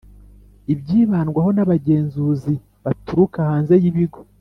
ibyibandwaho 0.73 1.49
n’abagenzuzi 1.55 2.53
baturuka 2.83 3.37
hanze 3.49 3.73
y’ibigo 3.83 4.19